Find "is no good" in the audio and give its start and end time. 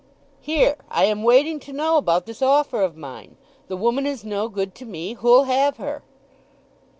4.07-4.73